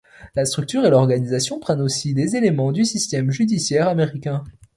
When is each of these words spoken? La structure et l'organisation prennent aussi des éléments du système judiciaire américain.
La 0.35 0.45
structure 0.45 0.83
et 0.83 0.89
l'organisation 0.89 1.59
prennent 1.59 1.79
aussi 1.79 2.15
des 2.15 2.35
éléments 2.35 2.71
du 2.71 2.85
système 2.85 3.29
judiciaire 3.29 3.87
américain. 3.87 4.43